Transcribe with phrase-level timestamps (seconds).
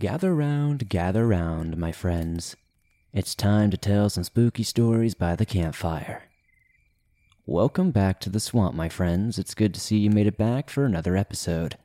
[0.00, 2.56] Gather round, gather round, my friends.
[3.12, 6.22] It's time to tell some spooky stories by the campfire.
[7.44, 9.38] Welcome back to the swamp, my friends.
[9.38, 11.76] It's good to see you made it back for another episode.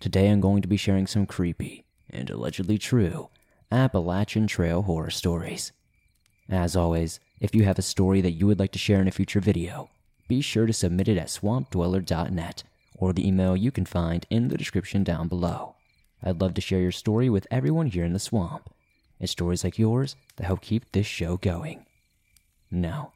[0.00, 3.30] Today I'm going to be sharing some creepy and allegedly true
[3.72, 5.72] Appalachian Trail horror stories.
[6.50, 9.12] As always, if you have a story that you would like to share in a
[9.12, 9.88] future video,
[10.28, 12.64] be sure to submit it at swampdweller.net
[12.96, 15.75] or the email you can find in the description down below.
[16.22, 18.70] I'd love to share your story with everyone here in the swamp.
[19.20, 21.86] It's stories like yours that help keep this show going.
[22.70, 23.12] Now,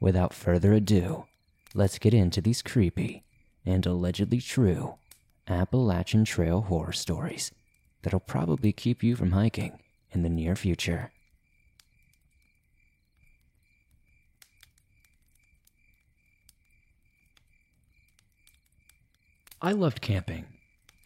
[0.00, 1.26] without further ado,
[1.74, 3.24] let's get into these creepy
[3.64, 4.96] and allegedly true
[5.46, 7.52] Appalachian Trail horror stories
[8.02, 9.78] that'll probably keep you from hiking
[10.12, 11.12] in the near future.
[19.60, 20.44] I loved camping.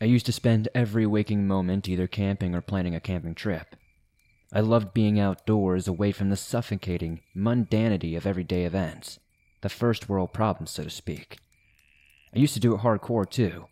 [0.03, 3.77] I used to spend every waking moment either camping or planning a camping trip.
[4.53, 9.21] I loved being outdoors away from the suffocating mundanity of everyday events,
[9.61, 11.39] the first world problems, so to speak.
[12.35, 13.67] I used to do it hardcore too,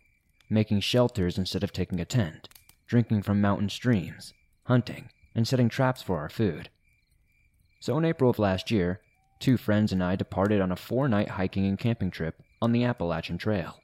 [0.49, 2.47] making shelters instead of taking a tent,
[2.87, 4.33] drinking from mountain streams,
[4.67, 6.69] hunting, and setting traps for our food.
[7.81, 9.01] So in April of last year,
[9.39, 12.85] two friends and I departed on a four night hiking and camping trip on the
[12.85, 13.80] Appalachian Trail.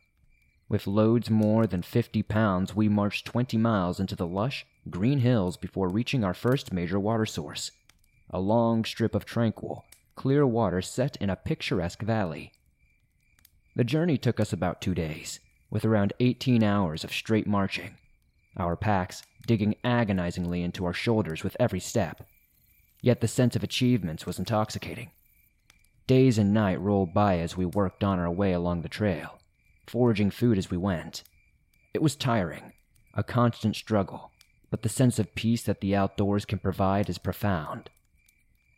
[0.70, 5.56] With loads more than 50 pounds, we marched 20 miles into the lush, green hills
[5.56, 7.72] before reaching our first major water source
[8.30, 12.52] a long strip of tranquil, clear water set in a picturesque valley.
[13.78, 17.96] The journey took us about two days, with around 18 hours of straight marching,
[18.58, 22.28] our packs digging agonizingly into our shoulders with every step.
[23.02, 25.12] Yet the sense of achievements was intoxicating.
[26.06, 29.37] Days and night rolled by as we worked on our way along the trail
[29.88, 31.24] foraging food as we went.
[31.94, 32.74] It was tiring,
[33.14, 34.32] a constant struggle,
[34.70, 37.90] but the sense of peace that the outdoors can provide is profound.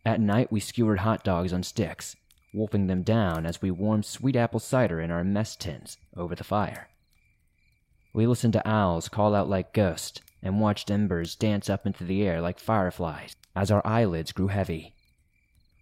[0.06, 2.16] At night, we skewered hot dogs on sticks,
[2.53, 6.44] wolfing them down as we warmed sweet apple cider in our mess tins over the
[6.44, 6.88] fire.
[8.13, 12.23] We listened to owls call out like ghosts and watched embers dance up into the
[12.23, 14.95] air like fireflies as our eyelids grew heavy.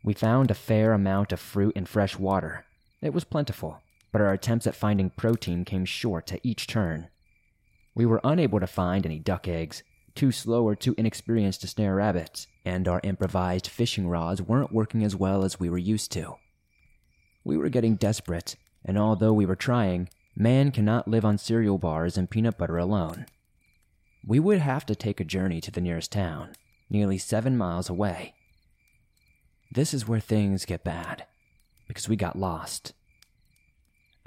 [0.03, 2.65] We found a fair amount of fruit and fresh water.
[3.01, 3.81] It was plentiful,
[4.17, 7.07] but our attempts at finding protein came short at each turn.
[7.93, 9.83] We were unable to find any duck eggs,
[10.15, 15.03] too slow or too inexperienced to snare rabbits, and our improvised fishing rods weren't working
[15.03, 16.37] as well as we were used to.
[17.43, 22.17] We were getting desperate, and although we were trying, man cannot live on cereal bars
[22.17, 23.27] and peanut butter alone.
[24.25, 26.55] We would have to take a journey to the nearest town,
[26.89, 28.33] nearly seven miles away.
[29.71, 31.27] This is where things get bad,
[31.87, 32.93] because we got lost.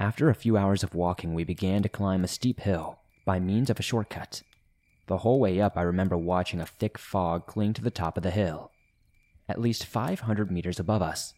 [0.00, 3.68] After a few hours of walking, we began to climb a steep hill by means
[3.68, 4.42] of a shortcut.
[5.08, 8.22] The whole way up, I remember watching a thick fog cling to the top of
[8.22, 8.70] the hill,
[9.46, 11.34] at least 500 meters above us.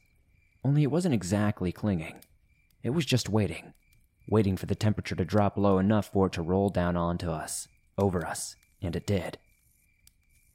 [0.65, 2.21] Only it wasn't exactly clinging,
[2.85, 3.75] it was just waiting,
[4.29, 7.67] waiting for the temperature to drop low enough for it to roll down onto us,
[7.99, 9.39] over us, and it did.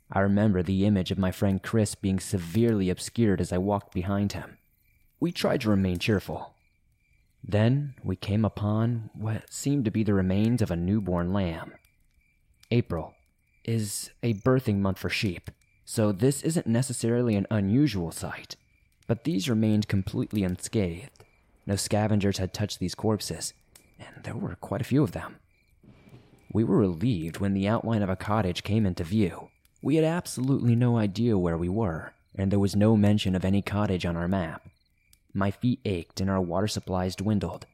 [0.09, 4.31] I remember the image of my friend Chris being severely obscured as I walked behind
[4.31, 4.59] him.
[5.19, 6.53] We tried to remain cheerful,
[7.47, 11.73] then we came upon what seemed to be the remains of a newborn lamb.
[12.71, 13.13] April
[13.63, 15.49] is a birthing month for sheep,
[15.85, 18.57] so this isn't necessarily an unusual sight,
[19.07, 21.23] but these remained completely unscathed.
[21.65, 23.53] No scavengers had touched these corpses,
[23.97, 25.37] and there were quite a few of them.
[26.51, 29.49] We were relieved when the outline of a cottage came into view.
[29.81, 33.61] We had absolutely no idea where we were, and there was no mention of any
[33.61, 34.67] cottage on our map.
[35.37, 37.67] My feet ached and our water supplies dwindled.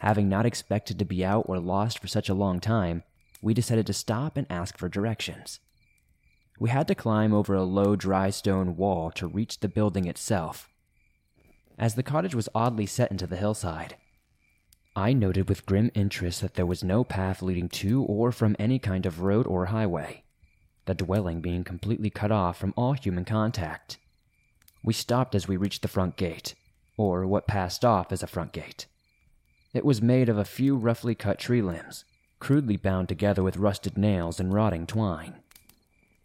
[0.00, 3.04] Having not expected to be out or lost for such a long time,
[3.40, 5.58] we decided to stop and ask for directions.
[6.60, 10.68] We had to climb over a low, dry stone wall to reach the building itself.
[11.78, 13.96] As the cottage was oddly set into the hillside,
[14.94, 18.78] I noted with grim interest that there was no path leading to or from any
[18.78, 20.22] kind of road or highway,
[20.84, 23.96] the dwelling being completely cut off from all human contact.
[24.84, 26.54] We stopped as we reached the front gate
[26.96, 28.86] or what passed off as a front gate.
[29.72, 32.04] It was made of a few roughly cut tree limbs,
[32.38, 35.36] crudely bound together with rusted nails and rotting twine.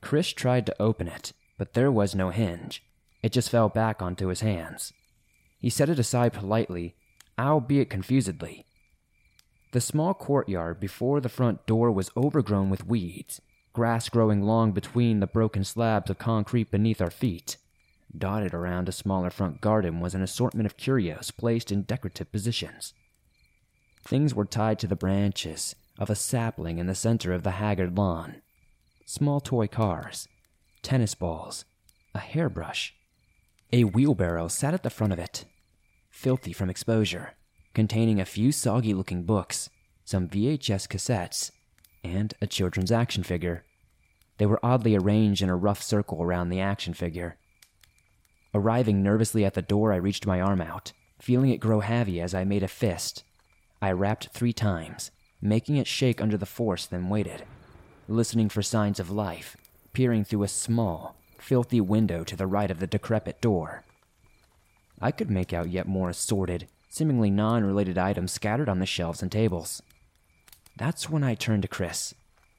[0.01, 2.83] Chris tried to open it, but there was no hinge.
[3.21, 4.93] It just fell back onto his hands.
[5.59, 6.95] He set it aside politely,
[7.37, 8.65] albeit confusedly.
[9.73, 13.41] The small courtyard before the front door was overgrown with weeds,
[13.73, 17.57] grass growing long between the broken slabs of concrete beneath our feet.
[18.17, 22.93] Dotted around a smaller front garden was an assortment of curios placed in decorative positions.
[24.03, 27.97] Things were tied to the branches of a sapling in the center of the haggard
[27.97, 28.41] lawn.
[29.05, 30.27] small toy cars,
[30.81, 31.65] tennis balls,
[32.15, 32.93] a hairbrush.
[33.73, 35.45] A wheelbarrow sat at the front of it,
[36.09, 37.33] filthy from exposure,
[37.73, 39.69] containing a few soggy looking books,
[40.03, 41.51] some VHS cassettes,
[42.03, 43.63] and a children's action figure.
[44.37, 47.37] They were oddly arranged in a rough circle around the action figure.
[48.53, 52.33] Arriving nervously at the door, I reached my arm out, feeling it grow heavy as
[52.33, 53.23] I made a fist.
[53.81, 55.11] I rapped three times,
[55.41, 57.43] making it shake under the force, then waited,
[58.07, 59.55] listening for signs of life,
[59.93, 63.83] peering through a small, filthy window to the right of the decrepit door.
[65.01, 69.21] I could make out yet more assorted, seemingly non related items scattered on the shelves
[69.21, 69.81] and tables.
[70.77, 72.13] That's when I turned to Chris.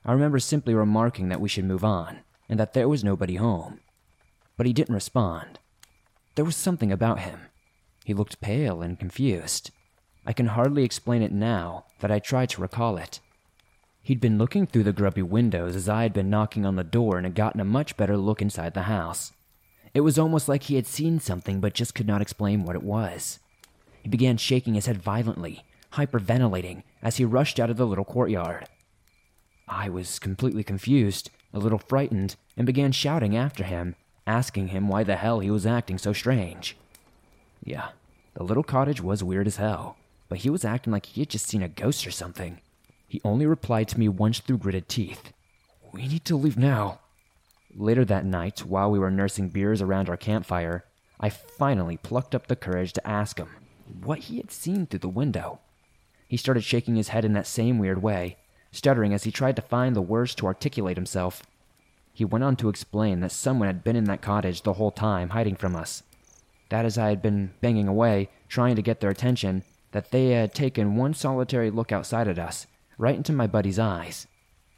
[0.04, 3.80] I remember simply remarking that we should move on, and that there was nobody home.
[4.56, 5.60] But he didn't respond.
[6.34, 7.40] There was something about him.
[8.04, 9.70] He looked pale and confused.
[10.24, 13.20] I can hardly explain it now that I try to recall it.
[14.02, 17.16] He'd been looking through the grubby windows as I had been knocking on the door
[17.16, 19.32] and had gotten a much better look inside the house.
[19.94, 22.82] It was almost like he had seen something but just could not explain what it
[22.82, 23.38] was.
[24.02, 28.68] He began shaking his head violently, hyperventilating, as he rushed out of the little courtyard.
[29.68, 33.94] I was completely confused, a little frightened, and began shouting after him,
[34.26, 36.76] asking him why the hell he was acting so strange.
[37.64, 37.88] Yeah,
[38.34, 39.96] the little cottage was weird as hell,
[40.28, 42.60] but he was acting like he had just seen a ghost or something.
[43.08, 45.32] He only replied to me once through gritted teeth
[45.92, 47.00] We need to leave now.
[47.74, 50.84] Later that night, while we were nursing beers around our campfire,
[51.20, 53.48] I finally plucked up the courage to ask him
[54.02, 55.60] what he had seen through the window.
[56.28, 58.36] He started shaking his head in that same weird way,
[58.70, 61.42] stuttering as he tried to find the words to articulate himself.
[62.12, 65.30] He went on to explain that someone had been in that cottage the whole time,
[65.30, 66.02] hiding from us.
[66.68, 69.62] That as I had been banging away, trying to get their attention,
[69.92, 72.66] that they had taken one solitary look outside at us,
[72.98, 74.26] right into my buddy's eyes.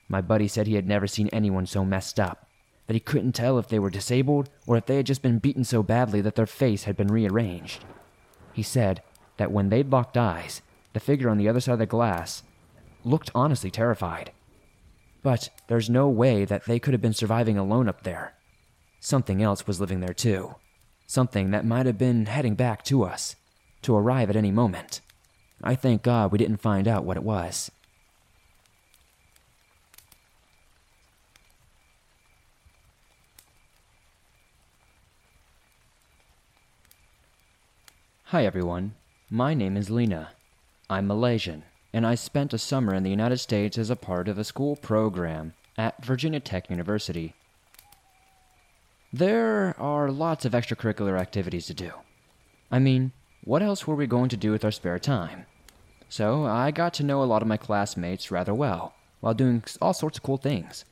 [0.09, 2.49] My buddy said he had never seen anyone so messed up,
[2.87, 5.65] that he couldn't tell if they were disabled or if they had just been beaten
[5.65, 7.85] so badly that their face had been rearranged.
[8.53, 9.03] He said
[9.39, 12.43] that when they'd locked eyes, the figure on the other side of the glass
[13.03, 14.31] looked honestly terrified.
[15.25, 18.35] But there's no way that they could have been surviving alone up there.
[19.01, 20.57] Something else was living there too.
[21.07, 23.35] Something that might have been heading back to us,
[23.83, 25.01] to arrive at any moment.
[25.63, 27.71] I thank God we didn't find out what it was.
[38.25, 38.95] Hi everyone,
[39.31, 40.33] my name is Lena.
[40.91, 41.63] I'm Malaysian,
[41.95, 44.75] and I spent a summer in the United States as a part of a school
[44.75, 47.35] program at Virginia Tech University.
[49.13, 51.93] There are lots of extracurricular activities to do.
[52.69, 53.13] I mean,
[53.45, 55.47] what else were we going to do with our spare time?
[56.09, 59.95] So I got to know a lot of my classmates rather well while doing all
[59.95, 60.85] sorts of cool things.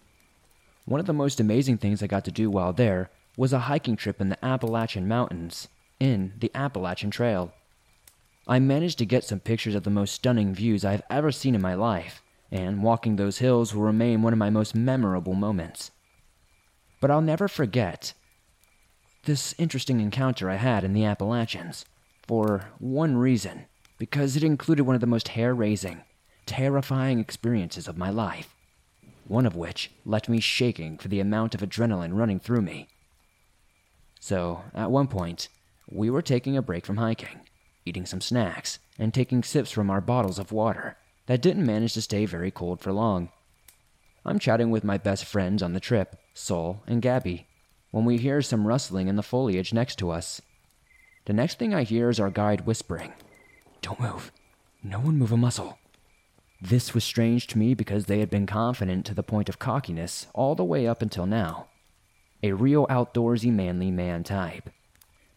[0.84, 3.96] One of the most amazing things I got to do while there was a hiking
[3.96, 5.66] trip in the Appalachian Mountains
[5.98, 7.52] in the Appalachian Trail.
[8.46, 11.62] I managed to get some pictures of the most stunning views I've ever seen in
[11.62, 15.90] my life, and walking those hills will remain one of my most memorable moments.
[17.00, 18.14] But I'll never forget
[19.24, 21.84] this interesting encounter I had in the Appalachians,
[22.26, 23.66] for one reason
[23.98, 26.02] because it included one of the most hair raising,
[26.44, 28.56] terrifying experiences of my life,
[29.28, 32.88] one of which left me shaking for the amount of adrenaline running through me.
[34.18, 35.48] So, at one point,
[35.88, 37.42] we were taking a break from hiking,
[37.84, 40.96] eating some snacks, and taking sips from our bottles of water
[41.26, 43.30] that didn't manage to stay very cold for long.
[44.24, 47.46] I'm chatting with my best friends on the trip, Sol and Gabby,
[47.90, 50.40] when we hear some rustling in the foliage next to us.
[51.24, 53.12] The next thing I hear is our guide whispering,
[53.80, 54.32] Don't move.
[54.82, 55.78] No one move a muscle.
[56.60, 60.26] This was strange to me because they had been confident to the point of cockiness
[60.32, 61.66] all the way up until now.
[62.42, 64.70] A real outdoorsy manly man type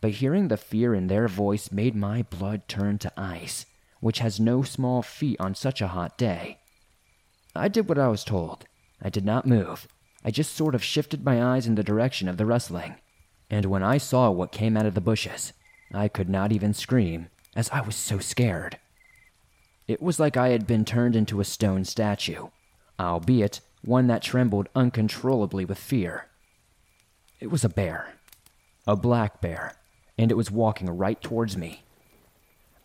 [0.05, 3.65] but hearing the fear in their voice made my blood turn to ice,
[4.01, 6.59] which has no small feat on such a hot day.
[7.55, 8.65] I did what I was told.
[9.01, 9.87] I did not move.
[10.23, 12.97] I just sort of shifted my eyes in the direction of the rustling.
[13.49, 15.53] And when I saw what came out of the bushes,
[15.91, 18.77] I could not even scream, as I was so scared.
[19.87, 22.49] It was like I had been turned into a stone statue,
[22.99, 26.27] albeit one that trembled uncontrollably with fear.
[27.39, 28.13] It was a bear.
[28.85, 29.77] A black bear
[30.17, 31.83] and it was walking right towards me.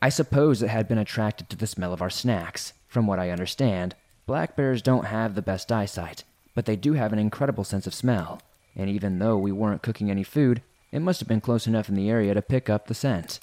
[0.02, 2.72] I suppose it had been attracted to the smell of our snacks.
[2.88, 3.94] From what I understand,
[4.26, 7.94] black bears don't have the best eyesight, but they do have an incredible sense of
[7.94, 8.40] smell,
[8.74, 11.94] and even though we weren't cooking any food, it must have been close enough in
[11.94, 13.38] the area to pick up the scent.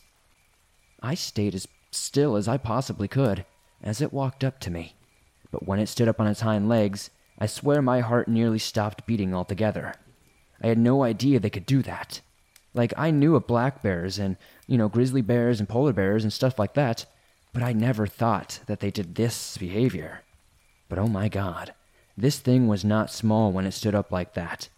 [1.01, 3.45] I stayed as still as I possibly could
[3.81, 4.95] as it walked up to me,
[5.51, 9.05] but when it stood up on its hind legs, I swear my heart nearly stopped
[9.05, 9.93] beating altogether.
[10.61, 12.21] I had no idea they could do that.
[12.77, 16.31] Like, I knew of black bears and, you know, grizzly bears and polar bears and
[16.31, 17.05] stuff like that,
[17.51, 20.21] but I never thought that they did this behavior.
[20.87, 21.73] But oh my god,
[22.15, 24.69] this thing was not small when it stood up like that.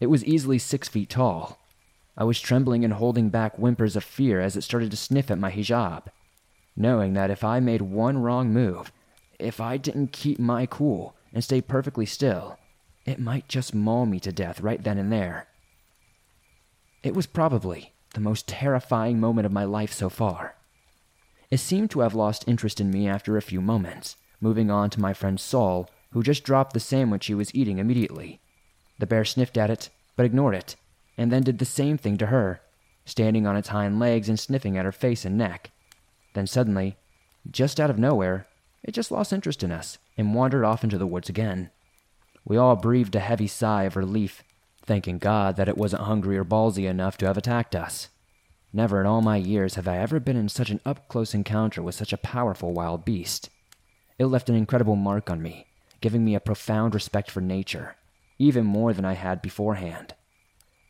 [0.00, 1.58] It was easily six feet tall.
[2.16, 5.38] I was trembling and holding back whimpers of fear as it started to sniff at
[5.38, 6.04] my hijab,
[6.74, 8.92] knowing that if I made one wrong move,
[9.38, 12.58] if I didn't keep my cool and stay perfectly still,
[13.04, 15.48] it might just maul me to death right then and there.
[17.02, 20.54] It was probably the most terrifying moment of my life so far.
[21.50, 25.00] It seemed to have lost interest in me after a few moments, moving on to
[25.00, 28.40] my friend Saul, who just dropped the sandwich he was eating immediately.
[28.98, 30.76] The bear sniffed at it, but ignored it,
[31.18, 32.60] and then did the same thing to her,
[33.04, 35.70] standing on its hind legs and sniffing at her face and neck.
[36.34, 36.96] Then suddenly,
[37.50, 38.46] just out of nowhere,
[38.84, 41.70] it just lost interest in us and wandered off into the woods again.
[42.44, 44.42] We all breathed a heavy sigh of relief,
[44.84, 48.08] thanking God that it wasn't hungry or ballsy enough to have attacked us.
[48.72, 51.82] Never in all my years have I ever been in such an up close encounter
[51.82, 53.50] with such a powerful wild beast.
[54.18, 55.66] It left an incredible mark on me,
[56.00, 57.96] giving me a profound respect for nature,
[58.38, 60.14] even more than I had beforehand.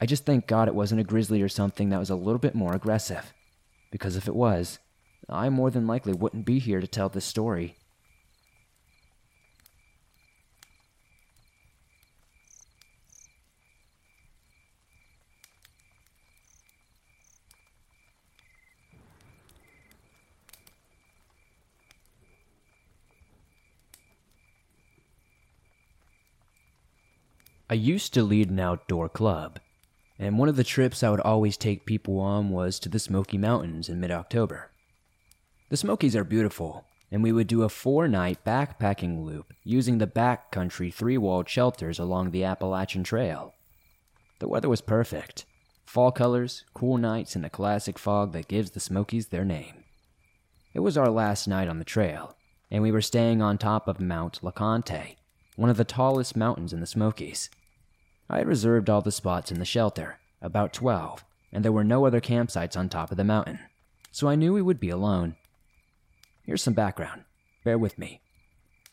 [0.01, 2.55] I just thank God it wasn't a grizzly or something that was a little bit
[2.55, 3.33] more aggressive,
[3.91, 4.79] because if it was,
[5.29, 7.77] I more than likely wouldn't be here to tell this story.
[27.73, 29.59] I used to lead an outdoor club,
[30.19, 33.39] and one of the trips I would always take people on was to the Smoky
[33.39, 34.71] Mountains in mid October.
[35.71, 40.07] The Smokies are beautiful, and we would do a four night backpacking loop using the
[40.07, 43.55] backcountry three walled shelters along the Appalachian Trail.
[44.41, 45.47] The weather was perfect
[45.87, 49.85] fall colors, cool nights, and the classic fog that gives the Smokies their name.
[50.75, 52.37] It was our last night on the trail,
[52.71, 55.17] and we were staying on top of Mount LeConte,
[55.57, 57.49] one of the tallest mountains in the Smokies.
[58.33, 61.23] I had reserved all the spots in the shelter, about 12,
[61.53, 63.59] and there were no other campsites on top of the mountain,
[64.11, 65.37] so I knew we would be alone.
[66.43, 67.25] Here's some background.
[67.63, 68.23] Bear with me.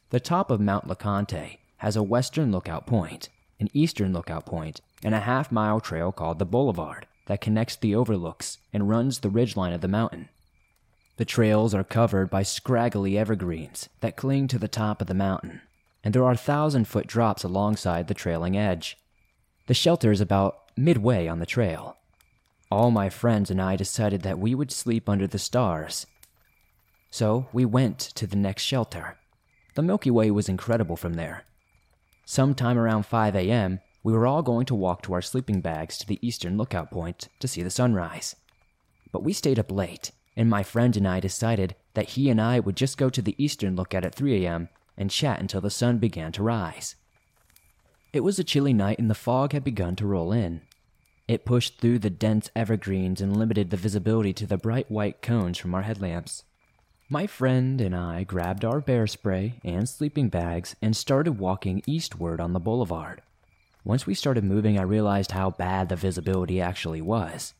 [0.10, 3.30] The top of Mount LeConte has a western lookout point,
[3.62, 7.96] an eastern lookout point, and a half mile trail called the Boulevard that connects the
[7.96, 10.28] overlooks and runs the ridgeline of the mountain.
[11.16, 15.62] The trails are covered by scraggly evergreens that cling to the top of the mountain,
[16.04, 18.98] and there are thousand foot drops alongside the trailing edge.
[19.70, 21.96] The shelter is about midway on the trail.
[22.72, 26.08] All my friends and I decided that we would sleep under the stars.
[27.12, 29.20] So we went to the next shelter.
[29.76, 31.46] The Milky Way was incredible from there.
[32.26, 36.08] Sometime around 5 a.m., we were all going to walk to our sleeping bags to
[36.08, 38.36] the eastern lookout point to see the sunrise.
[39.12, 42.60] But we stayed up late, and my friend and I decided that he and I
[42.60, 44.70] would just go to the eastern lookout at 3 a.m.
[44.98, 46.96] and chat until the sun began to rise.
[48.12, 50.62] It was a chilly night and the fog had begun to roll in.
[51.28, 55.60] It pushed through the dense evergreens and limited the visibility to the bright white cones
[55.60, 56.44] from our headlamps.
[57.08, 62.40] My friend and I grabbed our bear spray and sleeping bags and started walking eastward
[62.40, 63.22] on the boulevard.
[63.84, 67.54] Once we started moving, I realized how bad the visibility actually was.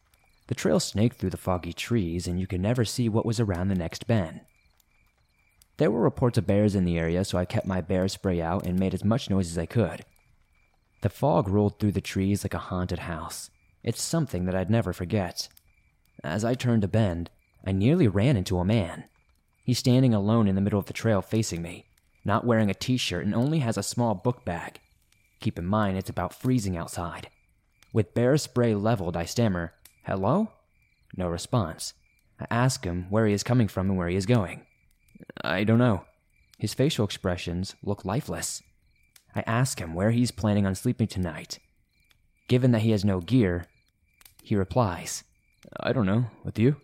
[0.48, 3.68] The trail snaked through the foggy trees, and you could never see what was around
[3.68, 4.42] the next bend.
[5.78, 8.66] There were reports of bears in the area, so I kept my bear spray out
[8.66, 10.04] and made as much noise as I could.
[11.02, 13.50] The fog rolled through the trees like a haunted house.
[13.84, 15.48] It's something that I'd never forget.
[16.24, 17.30] As I turned a bend,
[17.66, 19.06] I nearly ran into a man.
[19.64, 21.86] He's standing alone in the middle of the trail facing me,
[22.26, 24.80] not wearing a t shirt and only has a small book bag.
[25.40, 27.30] Keep in mind, it's about freezing outside.
[27.94, 30.52] With bear spray leveled, I stammer, Hello?
[31.16, 31.94] No response.
[32.40, 34.66] I ask him where he is coming from and where he is going.
[35.42, 36.06] I don't know.
[36.58, 38.62] His facial expressions look lifeless.
[39.36, 41.60] I ask him where he's planning on sleeping tonight.
[42.48, 43.66] Given that he has no gear,
[44.44, 45.24] he replies,
[45.80, 46.78] I don't know, with you?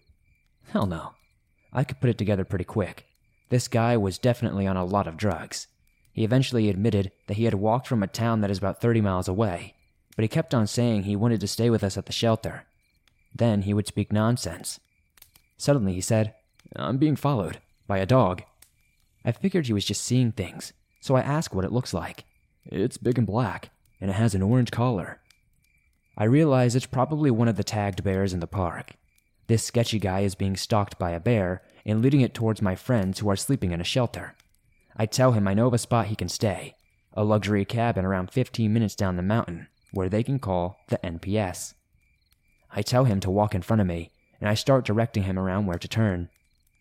[0.70, 1.14] Hell no.
[1.74, 3.06] I could put it together pretty quick.
[3.50, 5.68] This guy was definitely on a lot of drugs.
[6.14, 9.28] He eventually admitted that he had walked from a town that is about 30 miles
[9.28, 9.76] away,
[10.16, 12.66] but he kept on saying he wanted to stay with us at the shelter.
[13.34, 14.80] Then he would speak nonsense.
[15.58, 16.34] Suddenly he said,
[16.76, 18.44] I'm being followed by a dog.
[19.26, 20.72] I figured he was just seeing things,
[21.02, 22.24] so I asked what it looks like.
[22.66, 23.70] It's big and black,
[24.02, 25.22] and it has an orange collar.
[26.18, 28.94] I realize it's probably one of the tagged bears in the park.
[29.48, 33.20] This sketchy guy is being stalked by a bear and leading it towards my friends
[33.20, 34.36] who are sleeping in a shelter.
[34.96, 36.76] I tell him I know of a spot he can stay,
[37.14, 41.74] a luxury cabin around 15 minutes down the mountain where they can call the NPS.
[42.72, 45.66] I tell him to walk in front of me, and I start directing him around
[45.66, 46.30] where to turn.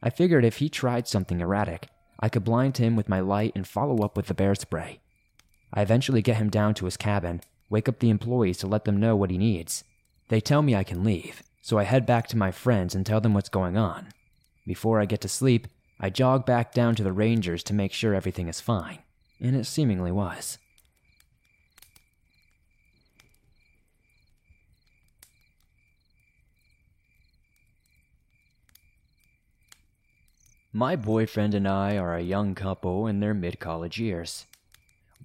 [0.02, 1.88] I figured if he tried something erratic,
[2.18, 5.00] I could blind him with my light and follow up with the bear spray.
[5.76, 9.00] I eventually get him down to his cabin, wake up the employees to let them
[9.00, 9.82] know what he needs.
[10.28, 13.20] They tell me I can leave, so I head back to my friends and tell
[13.20, 14.08] them what's going on.
[14.64, 15.66] Before I get to sleep,
[15.98, 19.00] I jog back down to the Rangers to make sure everything is fine,
[19.40, 20.58] and it seemingly was.
[30.72, 34.46] My boyfriend and I are a young couple in their mid college years.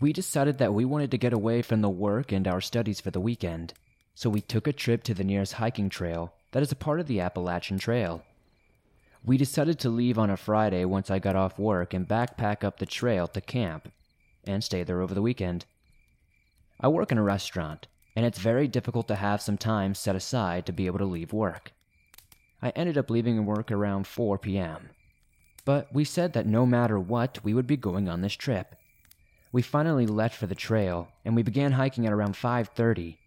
[0.02, 3.12] We decided that we wanted to get away from the work and our studies for
[3.12, 3.74] the weekend,
[4.16, 7.08] so we took a trip to the nearest hiking trail that is a part of
[7.08, 8.24] the Appalachian Trail.
[9.26, 12.80] We decided to leave on a Friday once I got off work and backpack up
[12.80, 13.92] the trail to camp
[14.46, 15.66] and stay there over the weekend.
[16.80, 20.66] I work in a restaurant, and it's very difficult to have some time set aside
[20.66, 21.74] to be able to leave work.
[22.62, 24.90] I ended up leaving work around 4 p.m.
[25.66, 28.76] But we said that no matter what, we would be going on this trip.
[29.52, 33.18] We finally left for the trail, and we began hiking at around 5:30.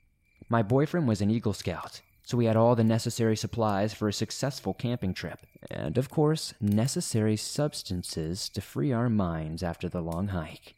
[0.49, 4.13] My boyfriend was an Eagle Scout, so we had all the necessary supplies for a
[4.13, 10.29] successful camping trip, and of course, necessary substances to free our minds after the long
[10.29, 10.77] hike.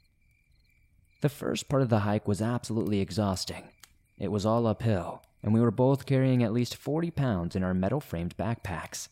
[1.21, 3.65] The first part of the hike was absolutely exhausting.
[4.19, 7.75] It was all uphill, and we were both carrying at least 40 pounds in our
[7.75, 9.09] metal framed backpacks.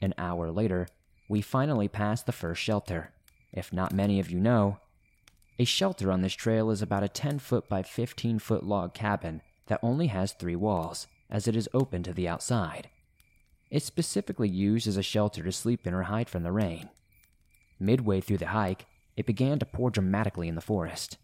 [0.00, 0.88] An hour later,
[1.28, 3.12] we finally passed the first shelter.
[3.52, 4.78] If not many of you know,
[5.60, 9.42] a shelter on this trail is about a 10 foot by 15 foot log cabin
[9.66, 12.88] that only has three walls, as it is open to the outside.
[13.70, 16.88] It's specifically used as a shelter to sleep in or hide from the rain.
[17.78, 18.86] Midway through the hike,
[19.18, 21.18] it began to pour dramatically in the forest.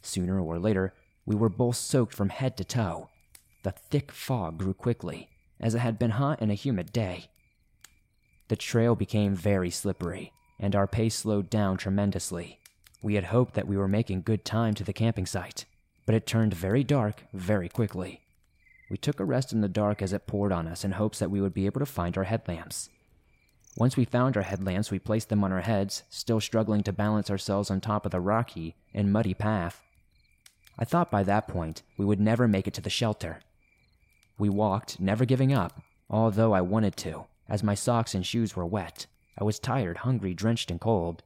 [0.00, 0.94] Sooner or later,
[1.26, 3.10] we were both soaked from head to toe.
[3.64, 5.28] The thick fog grew quickly,
[5.60, 7.26] as it had been hot and a humid day.
[8.48, 12.60] The trail became very slippery, and our pace slowed down tremendously.
[13.04, 15.66] We had hoped that we were making good time to the camping site,
[16.06, 18.22] but it turned very dark very quickly.
[18.88, 21.30] We took a rest in the dark as it poured on us in hopes that
[21.30, 22.88] we would be able to find our headlamps.
[23.76, 27.28] Once we found our headlamps, we placed them on our heads, still struggling to balance
[27.28, 29.82] ourselves on top of the rocky and muddy path.
[30.78, 33.40] I thought by that point we would never make it to the shelter.
[34.38, 38.64] We walked, never giving up, although I wanted to as my socks and shoes were
[38.64, 39.04] wet.
[39.38, 41.22] I was tired, hungry, drenched, and cold.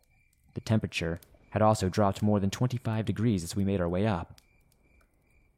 [0.55, 4.41] The temperature had also dropped more than 25 degrees as we made our way up.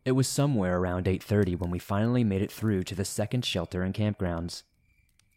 [0.05, 3.83] It was somewhere around 8:30 when we finally made it through to the second shelter
[3.83, 4.62] and campgrounds.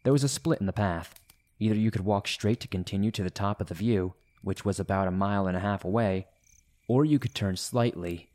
[0.02, 1.20] There was a split in the path.
[1.58, 4.80] Either you could walk straight to continue to the top of the view, which was
[4.80, 6.26] about a mile and a half away,
[6.88, 8.30] or you could turn slightly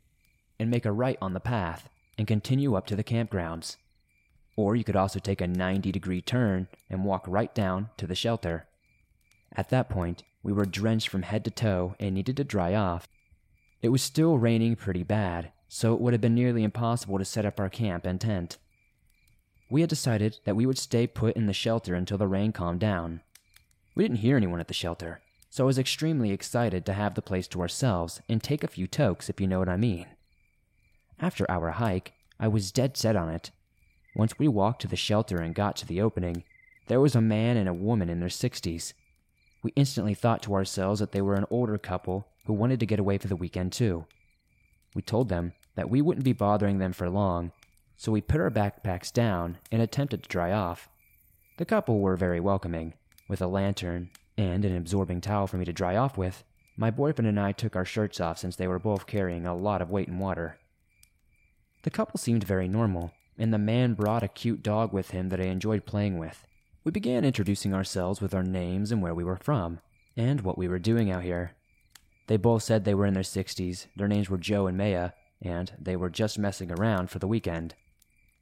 [0.58, 3.76] and make a right on the path and continue up to the campgrounds.
[4.56, 8.14] Or you could also take a 90 degree turn and walk right down to the
[8.14, 8.66] shelter.
[9.52, 13.08] At that point, we were drenched from head to toe and needed to dry off.
[13.82, 17.44] It was still raining pretty bad, so it would have been nearly impossible to set
[17.44, 18.58] up our camp and tent.
[19.70, 22.80] We had decided that we would stay put in the shelter until the rain calmed
[22.80, 23.20] down.
[23.94, 27.22] We didn't hear anyone at the shelter, so I was extremely excited to have the
[27.22, 30.06] place to ourselves and take a few tokes, if you know what I mean.
[31.18, 33.50] After our hike, I was dead set on it
[34.14, 36.44] once we walked to the shelter and got to the opening,
[36.88, 38.92] there was a man and a woman in their 60s.
[39.62, 43.00] We instantly thought to ourselves that they were an older couple who wanted to get
[43.00, 44.06] away for the weekend too.
[44.94, 47.52] We told them that we wouldn't be bothering them for long,
[47.96, 50.88] so we put our backpacks down and attempted to dry off.
[51.58, 52.94] The couple were very welcoming.
[53.28, 56.42] With a lantern and an absorbing towel for me to dry off with,
[56.76, 59.82] my boyfriend and I took our shirts off since they were both carrying a lot
[59.82, 60.58] of weight in water.
[61.82, 65.40] The couple seemed very normal, and the man brought a cute dog with him that
[65.40, 66.46] I enjoyed playing with.
[66.82, 69.80] We began introducing ourselves with our names and where we were from,
[70.16, 71.52] and what we were doing out here.
[72.26, 75.10] They both said they were in their 60s, their names were Joe and Maya,
[75.42, 77.74] and they were just messing around for the weekend.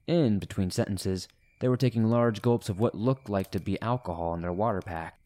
[0.07, 1.27] In between sentences,
[1.61, 4.83] they were taking large gulps of what looked like to be alcohol in their water
[4.83, 5.19] pack.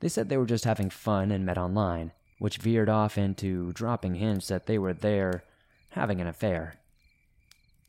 [0.00, 4.16] They said they were just having fun and met online, which veered off into dropping
[4.16, 5.44] hints that they were there
[5.90, 6.74] having an affair.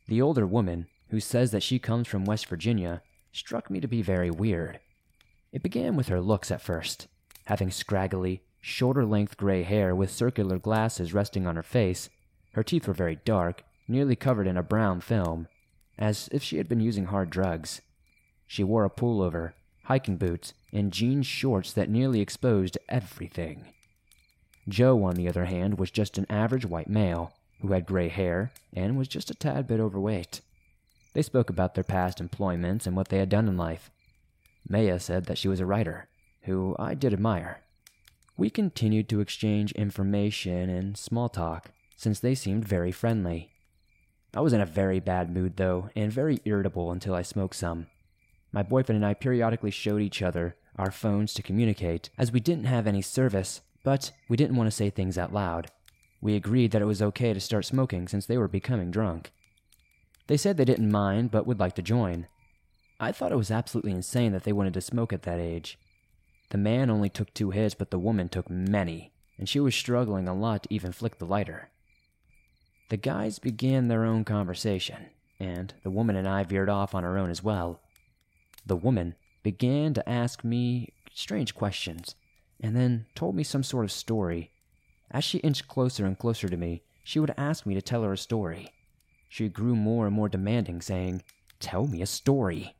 [0.06, 4.02] The older woman, who says that she comes from West Virginia, struck me to be
[4.02, 4.80] very weird.
[5.52, 7.06] It began with her looks at first,
[7.46, 12.10] having scraggly, shoulder length gray hair with circular glasses resting on her face.
[12.52, 15.48] Her teeth were very dark, nearly covered in a brown film,
[15.98, 17.80] as if she had been using hard drugs.
[18.46, 19.52] She wore a pullover,
[19.84, 23.66] hiking boots, and jean shorts that nearly exposed everything.
[24.68, 28.52] Joe, on the other hand, was just an average white male who had gray hair
[28.72, 30.42] and was just a tad bit overweight.
[31.18, 33.90] They spoke about their past employments and what they had done in life.
[34.68, 36.06] Maya said that she was a writer,
[36.42, 37.62] who I did admire.
[38.36, 43.50] We continued to exchange information and small talk, since they seemed very friendly.
[44.32, 47.88] I was in a very bad mood, though, and very irritable until I smoked some.
[48.52, 52.66] My boyfriend and I periodically showed each other our phones to communicate, as we didn't
[52.66, 55.72] have any service, but we didn't want to say things out loud.
[56.20, 59.32] We agreed that it was okay to start smoking since they were becoming drunk.
[60.28, 62.28] They said they didn't mind but would like to join.
[63.00, 65.78] I thought it was absolutely insane that they wanted to smoke at that age.
[66.50, 70.28] The man only took two hits, but the woman took many, and she was struggling
[70.28, 71.70] a lot to even flick the lighter.
[72.90, 75.06] The guys began their own conversation,
[75.40, 77.80] and the woman and I veered off on our own as well.
[78.66, 82.14] The woman began to ask me strange questions,
[82.60, 84.50] and then told me some sort of story.
[85.10, 88.12] As she inched closer and closer to me, she would ask me to tell her
[88.12, 88.72] a story.
[89.28, 91.22] She grew more and more demanding, saying,
[91.60, 92.74] Tell me a story.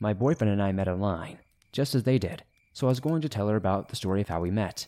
[0.00, 1.38] My boyfriend and I met online,
[1.72, 2.42] just as they did,
[2.72, 4.86] so I was going to tell her about the story of how we met.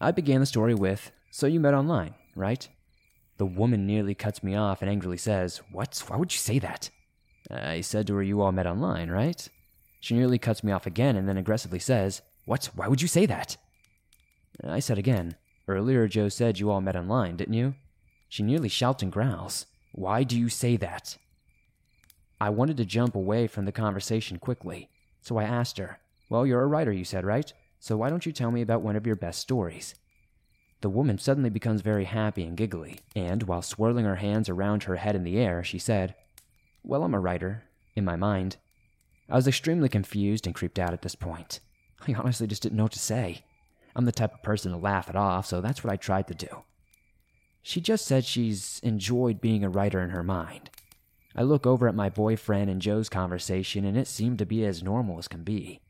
[0.00, 2.68] I began the story with, So you met online, right?
[3.38, 6.02] The woman nearly cuts me off and angrily says, What?
[6.06, 6.90] Why would you say that?
[7.50, 9.48] I said to her, You all met online, right?
[10.00, 12.70] She nearly cuts me off again and then aggressively says, What?
[12.74, 13.56] Why would you say that?
[14.64, 15.36] I said again,
[15.68, 17.74] Earlier Joe said you all met online, didn't you?
[18.28, 21.16] She nearly shouts and growls, Why do you say that?
[22.38, 24.90] I wanted to jump away from the conversation quickly,
[25.22, 27.50] so I asked her, Well, you're a writer, you said, right?
[27.80, 29.94] So why don't you tell me about one of your best stories?
[30.82, 34.96] The woman suddenly becomes very happy and giggly, and while swirling her hands around her
[34.96, 36.14] head in the air, she said,
[36.84, 38.58] Well, I'm a writer, in my mind.
[39.30, 41.60] I was extremely confused and creeped out at this point.
[42.06, 43.44] I honestly just didn't know what to say.
[43.94, 46.34] I'm the type of person to laugh it off, so that's what I tried to
[46.34, 46.64] do.
[47.68, 50.70] She just said she's enjoyed being a writer in her mind.
[51.34, 54.84] I look over at my boyfriend and Joe's conversation, and it seemed to be as
[54.84, 55.80] normal as can be.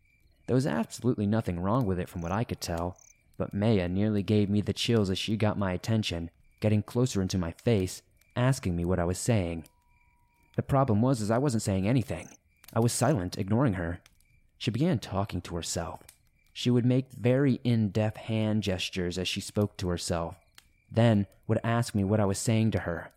[0.46, 2.96] There was absolutely nothing wrong with it from what I could tell,
[3.36, 7.36] but Maya nearly gave me the chills as she got my attention, getting closer into
[7.36, 8.00] my face,
[8.34, 9.66] asking me what I was saying.
[10.56, 12.30] The problem was is I wasn't saying anything.
[12.72, 14.00] I was silent, ignoring her.
[14.56, 16.00] She began talking to herself.
[16.54, 20.36] She would make very in-depth hand gestures as she spoke to herself,
[20.90, 23.10] then would ask me what I was saying to her.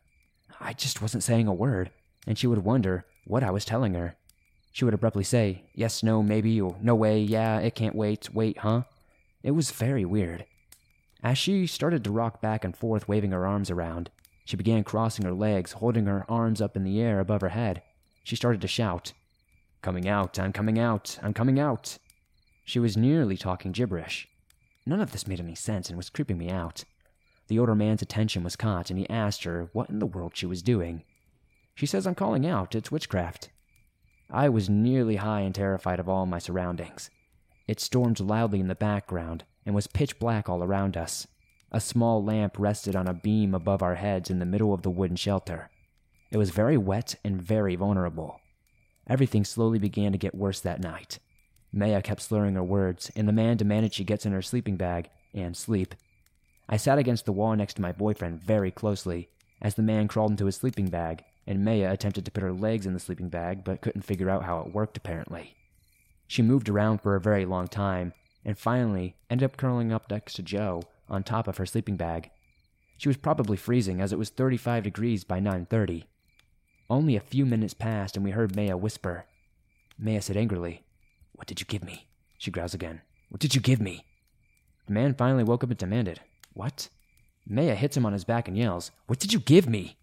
[0.59, 1.91] I just wasn't saying a word,
[2.27, 4.15] and she would wonder what I was telling her.
[4.71, 8.59] She would abruptly say, Yes, no, maybe, or no way, yeah, it can't wait, wait,
[8.59, 8.83] huh?
[9.41, 10.45] It was very weird.
[11.23, 14.09] As she started to rock back and forth, waving her arms around,
[14.45, 17.81] she began crossing her legs, holding her arms up in the air above her head.
[18.23, 19.13] She started to shout,
[19.81, 21.97] Coming out, I'm coming out, I'm coming out.
[22.65, 24.27] She was nearly talking gibberish.
[24.85, 26.83] None of this made any sense and was creeping me out.
[27.49, 30.45] The older man's attention was caught, and he asked her what in the world she
[30.45, 31.03] was doing.
[31.73, 33.49] She says I'm calling out, it's witchcraft.
[34.29, 37.09] I was nearly high and terrified of all my surroundings.
[37.67, 41.25] It stormed loudly in the background and was pitch black all around us.
[41.71, 44.91] A small lamp rested on a beam above our heads in the middle of the
[44.91, 45.71] wooden shelter.
[46.31, 48.39] It was very wet and very vulnerable.
[49.07, 51.17] Everything slowly began to get worse that night.
[51.71, 55.09] Maya kept slurring her words, and the man demanded she gets in her sleeping bag
[55.33, 55.95] and sleep.
[56.71, 59.29] I sat against the wall next to my boyfriend very closely
[59.59, 62.85] as the man crawled into his sleeping bag, and Maya attempted to put her legs
[62.85, 65.55] in the sleeping bag but couldn't figure out how it worked apparently.
[66.27, 68.13] She moved around for a very long time
[68.45, 72.29] and finally ended up curling up next to Joe on top of her sleeping bag.
[72.97, 76.03] She was probably freezing as it was 35 degrees by 9:30.
[76.87, 79.25] Only a few minutes passed and we heard Maya whisper.
[79.97, 80.83] Maya said angrily,
[81.33, 83.01] "What did you give me?" She growls again.
[83.29, 84.05] "What did you give me?"
[84.85, 86.21] The man finally woke up and demanded,
[86.59, 86.89] "What?"
[87.47, 89.95] Maya hits him on his back and yells, "What did you give me?"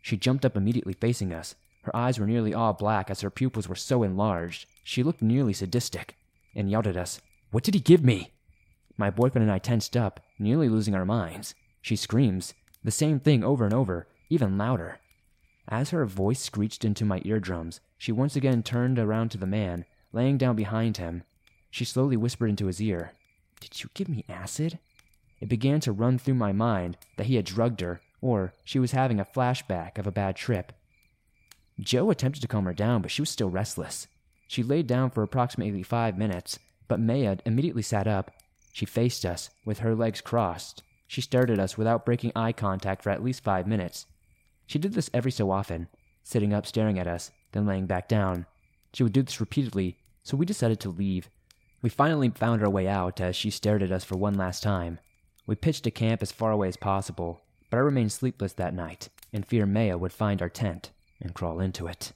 [0.00, 3.68] She jumped up immediately facing us, her eyes were nearly all black as her pupils
[3.68, 4.66] were so enlarged.
[4.82, 6.16] She looked nearly sadistic
[6.52, 7.20] and yelled at us,
[7.52, 8.32] What did he give me?
[8.96, 11.54] My boyfriend and I tensed up, nearly losing our minds.
[11.80, 14.98] She screams, the same thing over and over, even louder.
[15.68, 19.84] As her voice screeched into my eardrums, she once again turned around to the man,
[20.12, 21.22] laying down behind him.
[21.70, 23.12] She slowly whispered into his ear,
[23.60, 24.80] Did you give me acid?
[25.40, 28.92] It began to run through my mind that he had drugged her, or she was
[28.92, 30.72] having a flashback of a bad trip.
[31.78, 34.06] Joe attempted to calm her down, but she was still restless.
[34.48, 38.30] She laid down for approximately five minutes, but Maya immediately sat up.
[38.72, 40.82] She faced us, with her legs crossed.
[41.06, 44.06] She stared at us without breaking eye contact for at least five minutes.
[44.66, 45.88] She did this every so often,
[46.22, 48.46] sitting up staring at us, then laying back down.
[48.92, 51.28] She would do this repeatedly, so we decided to leave.
[51.82, 54.98] We finally found our way out as she stared at us for one last time.
[55.46, 59.08] We pitched a camp as far away as possible, but I remained sleepless that night
[59.32, 62.12] in fear Maya would find our tent and crawl into it.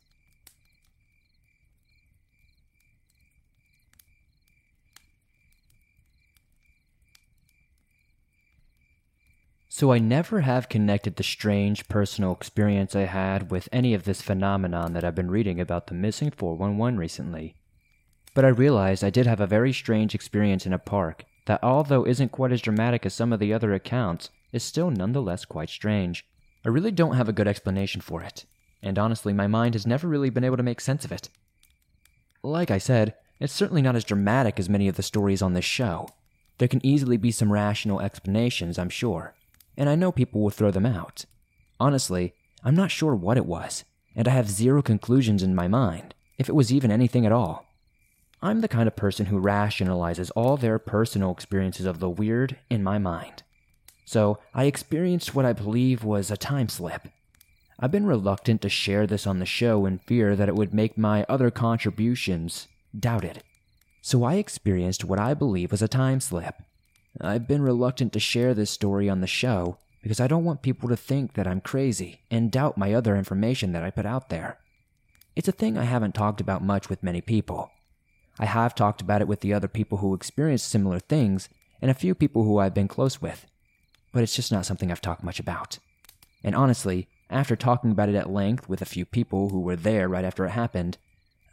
[9.68, 14.20] So I never have connected the strange personal experience I had with any of this
[14.20, 17.54] phenomenon that I've been reading about the missing 411 recently.
[18.34, 22.06] But I realized I did have a very strange experience in a park that, although
[22.06, 26.26] isn't quite as dramatic as some of the other accounts, is still nonetheless quite strange.
[26.64, 28.44] I really don't have a good explanation for it,
[28.82, 31.28] and honestly, my mind has never really been able to make sense of it.
[32.42, 35.64] Like I said, it's certainly not as dramatic as many of the stories on this
[35.64, 36.08] show.
[36.58, 39.34] There can easily be some rational explanations, I'm sure,
[39.76, 41.24] and I know people will throw them out.
[41.78, 46.14] Honestly, I'm not sure what it was, and I have zero conclusions in my mind,
[46.36, 47.64] if it was even anything at all.
[48.42, 52.82] I'm the kind of person who rationalizes all their personal experiences of the weird in
[52.82, 53.42] my mind.
[54.06, 57.08] So I experienced what I believe was a time slip.
[57.78, 60.96] I've been reluctant to share this on the show in fear that it would make
[60.96, 62.66] my other contributions
[62.98, 63.42] doubted.
[64.00, 66.54] So I experienced what I believe was a time slip.
[67.20, 70.88] I've been reluctant to share this story on the show because I don't want people
[70.88, 74.58] to think that I'm crazy and doubt my other information that I put out there.
[75.36, 77.70] It's a thing I haven't talked about much with many people.
[78.40, 81.50] I have talked about it with the other people who experienced similar things
[81.82, 83.44] and a few people who I've been close with,
[84.14, 85.78] but it's just not something I've talked much about.
[86.42, 90.08] And honestly, after talking about it at length with a few people who were there
[90.08, 90.96] right after it happened,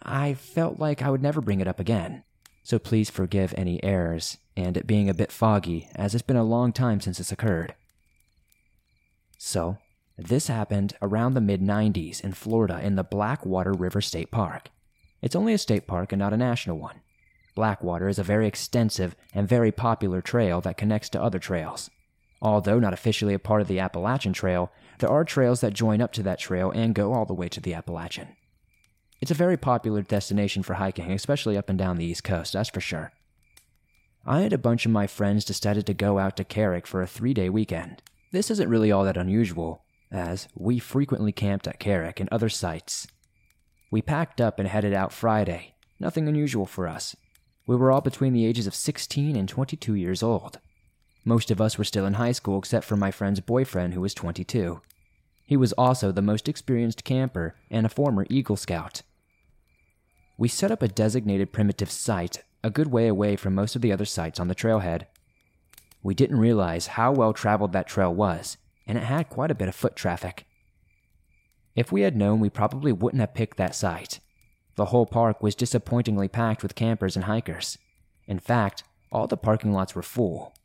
[0.01, 2.23] I felt like I would never bring it up again.
[2.63, 6.43] So please forgive any errors and it being a bit foggy, as it's been a
[6.43, 7.75] long time since this occurred.
[9.37, 9.77] So,
[10.17, 14.69] this happened around the mid 90s in Florida in the Blackwater River State Park.
[15.21, 17.01] It's only a state park and not a national one.
[17.55, 21.89] Blackwater is a very extensive and very popular trail that connects to other trails.
[22.41, 26.11] Although not officially a part of the Appalachian Trail, there are trails that join up
[26.13, 28.27] to that trail and go all the way to the Appalachian.
[29.19, 32.69] It's a very popular destination for hiking, especially up and down the East Coast, that's
[32.69, 33.11] for sure.
[34.23, 37.07] I and a bunch of my friends decided to go out to Carrick for a
[37.07, 38.03] three day weekend.
[38.31, 43.07] This isn't really all that unusual, as we frequently camped at Carrick and other sites.
[43.89, 47.15] We packed up and headed out Friday, nothing unusual for us.
[47.65, 50.59] We were all between the ages of 16 and 22 years old.
[51.23, 54.13] Most of us were still in high school except for my friend's boyfriend, who was
[54.13, 54.81] 22.
[55.45, 59.01] He was also the most experienced camper and a former Eagle Scout.
[60.37, 63.91] We set up a designated primitive site a good way away from most of the
[63.91, 65.03] other sites on the trailhead.
[66.03, 69.67] We didn't realize how well traveled that trail was, and it had quite a bit
[69.67, 70.46] of foot traffic.
[71.77, 74.19] If we had known, we probably wouldn't have picked that site.
[74.77, 77.77] The whole park was disappointingly packed with campers and hikers.
[78.25, 80.55] In fact, all the parking lots were full.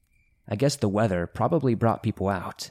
[0.48, 2.70] I guess the weather probably brought people out.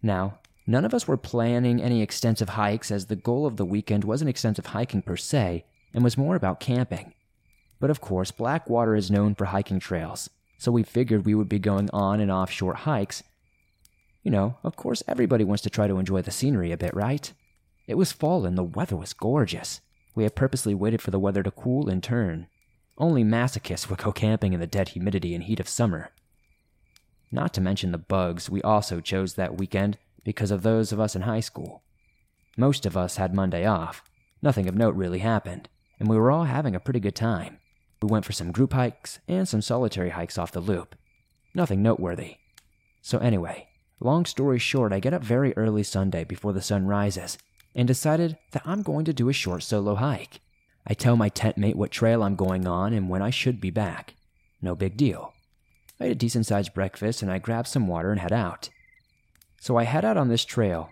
[0.00, 4.04] Now, none of us were planning any extensive hikes as the goal of the weekend
[4.04, 7.12] wasn't extensive hiking per se and was more about camping.
[7.80, 11.58] But of course, Blackwater is known for hiking trails, so we figured we would be
[11.58, 13.24] going on and off short hikes.
[14.26, 17.32] You know, of course, everybody wants to try to enjoy the scenery a bit, right?
[17.86, 19.80] It was fall and the weather was gorgeous.
[20.16, 22.48] We had purposely waited for the weather to cool and turn.
[22.98, 26.10] Only masochists would go camping in the dead humidity and heat of summer.
[27.30, 31.14] Not to mention the bugs we also chose that weekend because of those of us
[31.14, 31.84] in high school.
[32.56, 34.02] Most of us had Monday off.
[34.42, 35.68] Nothing of note really happened,
[36.00, 37.58] and we were all having a pretty good time.
[38.02, 40.96] We went for some group hikes and some solitary hikes off the loop.
[41.54, 42.38] Nothing noteworthy.
[43.02, 43.68] So, anyway,
[44.04, 47.38] long story short, I get up very early Sunday before the sun rises
[47.74, 50.40] and decided that I'm going to do a short solo hike.
[50.86, 53.70] I tell my tent mate what trail I'm going on and when I should be
[53.70, 54.14] back.
[54.62, 55.34] No big deal.
[56.00, 58.68] I ate a decent sized breakfast and I grab some water and head out.
[59.60, 60.90] So I head out on this trail.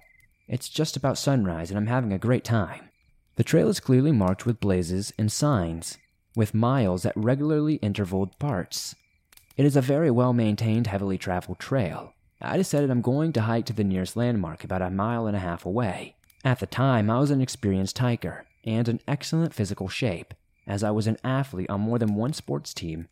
[0.48, 2.88] It's just about sunrise and I'm having a great time.
[3.36, 5.98] The trail is clearly marked with blazes and signs,
[6.36, 8.94] with miles at regularly intervaled parts.
[9.56, 12.12] It is a very well maintained, heavily traveled trail.
[12.40, 15.40] I decided I'm going to hike to the nearest landmark about a mile and a
[15.40, 16.16] half away.
[16.44, 20.34] At the time, I was an experienced hiker and in excellent physical shape,
[20.66, 23.08] as I was an athlete on more than one sports team.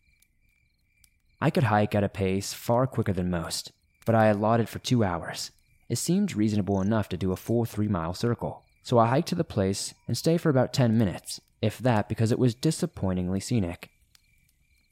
[1.41, 3.71] I could hike at a pace far quicker than most,
[4.05, 5.51] but I allotted for two hours.
[5.89, 9.35] It seemed reasonable enough to do a full three mile circle, so I hiked to
[9.35, 13.89] the place and stayed for about 10 minutes, if that because it was disappointingly scenic.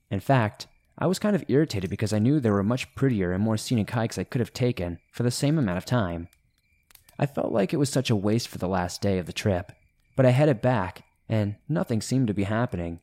[0.09, 0.67] In fact,
[0.97, 3.89] I was kind of irritated because I knew there were much prettier and more scenic
[3.89, 6.27] hikes I could have taken for the same amount of time.
[7.17, 9.71] I felt like it was such a waste for the last day of the trip,
[10.15, 12.99] but I headed back, and nothing seemed to be happening.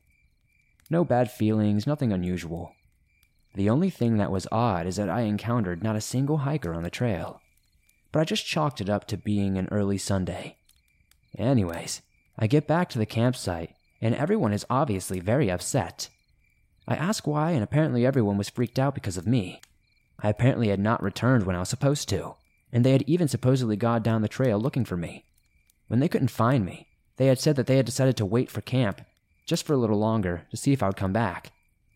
[0.89, 2.73] No bad feelings, nothing unusual.
[3.55, 6.83] The only thing that was odd is that I encountered not a single hiker on
[6.83, 7.41] the trail.
[8.11, 10.57] But I just chalked it up to being an early Sunday.
[11.37, 12.01] Anyways,
[12.37, 16.09] I get back to the campsite, and everyone is obviously very upset.
[16.89, 19.61] I asked why, and apparently everyone was freaked out because of me.
[20.19, 22.33] I apparently had not returned when I was supposed to,
[22.73, 25.23] and they had even supposedly gone down the trail looking for me.
[25.87, 28.61] When they couldn't find me, they had said that they had decided to wait for
[28.61, 29.01] camp,
[29.45, 31.51] just for a little longer, to see if I would come back.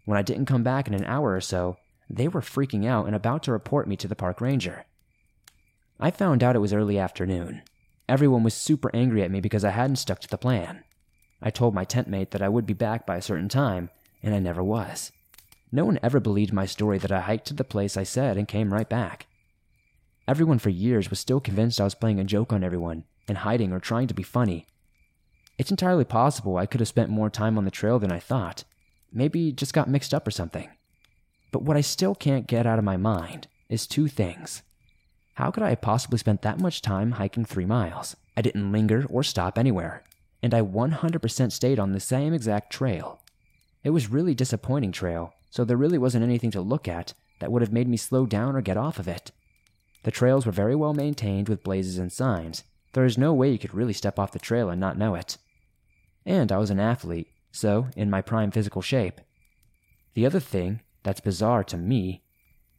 [0.05, 1.77] When I didn't come back in an hour or so,
[2.07, 4.85] they were freaking out and about to report me to the park ranger.
[5.99, 7.63] I found out it was early afternoon.
[8.07, 10.83] Everyone was super angry at me because I hadn't stuck to the plan.
[11.41, 13.89] I told my tent mate that I would be back by a certain time,
[14.23, 15.11] and I never was.
[15.71, 18.47] No one ever believed my story that I hiked to the place I said and
[18.47, 19.27] came right back.
[20.27, 23.73] Everyone for years was still convinced I was playing a joke on everyone and hiding
[23.73, 24.65] or trying to be funny.
[25.57, 28.63] It's entirely possible I could have spent more time on the trail than I thought.
[29.11, 30.69] Maybe just got mixed up or something.
[31.51, 34.63] But what I still can't get out of my mind is two things.
[35.35, 38.15] How could I have possibly spent that much time hiking three miles?
[38.37, 40.03] I didn't linger or stop anywhere,
[40.41, 43.19] and I 100% stayed on the same exact trail.
[43.83, 47.61] It was really disappointing trail, so there really wasn't anything to look at that would
[47.61, 49.31] have made me slow down or get off of it.
[50.03, 52.63] The trails were very well maintained with blazes and signs.
[52.93, 55.37] There is no way you could really step off the trail and not know it.
[56.25, 59.19] And I was an athlete, so in my prime physical shape.
[60.13, 62.23] The other thing that's bizarre to me,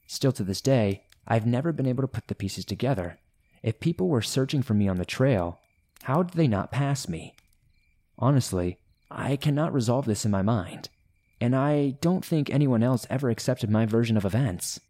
[0.06, 3.18] still to this day, I've never been able to put the pieces together.
[3.62, 5.58] If people were searching for me on the trail,
[6.02, 7.34] how did they not pass me?
[8.18, 8.78] Honestly,
[9.10, 10.88] I cannot resolve this in my mind,
[11.44, 14.80] and I don't think anyone else ever accepted my version of events.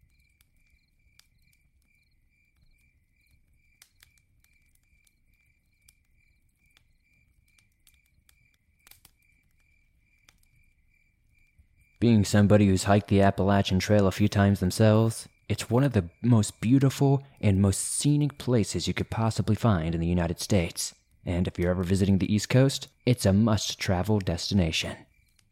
[11.99, 16.09] Being somebody who's hiked the Appalachian Trail a few times themselves, it's one of the
[16.23, 20.95] most beautiful and most scenic places you could possibly find in the United States.
[21.27, 24.95] And if you're ever visiting the East Coast, it's a must travel destination.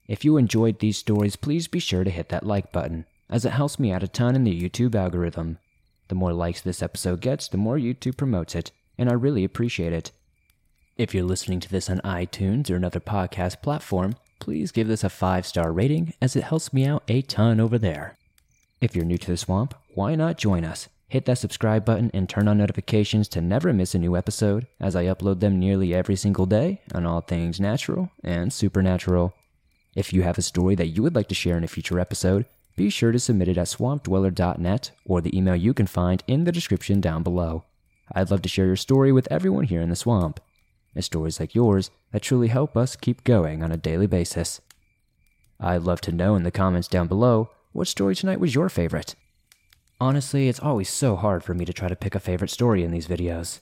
[0.09, 3.53] If you enjoyed these stories, please be sure to hit that like button, as it
[3.53, 5.59] helps me out a ton in the YouTube algorithm.
[6.09, 9.93] The more likes this episode gets, the more YouTube promotes it, and I really appreciate
[9.93, 10.11] it.
[10.97, 15.09] If you're listening to this on iTunes or another podcast platform, please give this a
[15.09, 18.19] 5 star rating as it helps me out a ton over there.
[18.81, 20.89] If you're new to the swamp, why not join us?
[21.09, 24.97] Hit that subscribe button and turn on notifications to never miss a new episode, as
[24.97, 29.35] I upload them nearly every single day on all things natural and supernatural.
[29.95, 32.47] If you have a story that you would like to share in a future episode,
[32.77, 36.53] be sure to submit it at swampdweller.net or the email you can find in the
[36.53, 37.65] description down below.
[38.15, 40.41] I'd love to share your story with everyone here in the swamp.
[40.95, 44.61] It's stories like yours that truly help us keep going on a daily basis.
[45.61, 49.15] I'd love to know in the comments down below what story tonight was your favorite?
[50.01, 52.91] Honestly, it's always so hard for me to try to pick a favorite story in
[52.91, 53.61] these videos.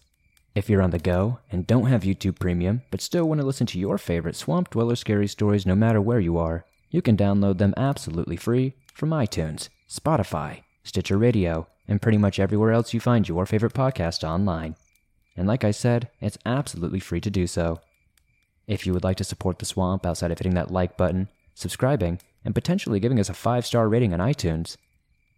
[0.53, 3.69] If you're on the go and don't have YouTube Premium, but still want to listen
[3.69, 7.59] to your favorite Swamp Dweller scary stories no matter where you are, you can download
[7.59, 13.29] them absolutely free from iTunes, Spotify, Stitcher Radio, and pretty much everywhere else you find
[13.29, 14.75] your favorite podcast online.
[15.37, 17.81] And like I said, it's absolutely free to do so.
[18.67, 22.21] If you would like to support the swamp outside of hitting that like button, subscribing,
[22.45, 24.77] and potentially giving us a 5 star rating on iTunes,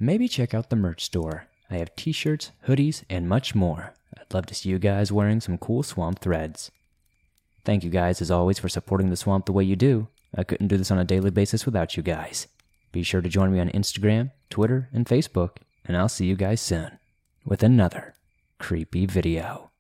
[0.01, 1.49] maybe check out the merch store.
[1.71, 3.93] I have t shirts, hoodies, and much more.
[4.19, 6.71] I'd love to see you guys wearing some cool swamp threads.
[7.65, 10.09] Thank you guys, as always, for supporting the swamp the way you do.
[10.35, 12.47] I couldn't do this on a daily basis without you guys.
[12.91, 16.61] Be sure to join me on Instagram, Twitter, and Facebook, and I'll see you guys
[16.61, 16.99] soon
[17.45, 18.15] with another
[18.59, 19.72] creepy video.